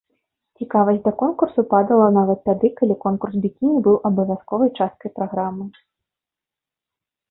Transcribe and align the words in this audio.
Цікавасць 0.61 1.03
да 1.07 1.11
конкурсу 1.19 1.65
падала 1.75 2.07
нават 2.17 2.41
тады, 2.51 2.73
калі 2.81 2.95
конкурс 3.05 3.33
бікіні 3.47 3.77
быў 3.91 4.03
абавязковай 4.13 4.77
часткай 4.77 5.09
праграмы. 5.21 5.65